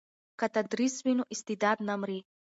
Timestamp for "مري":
2.01-2.19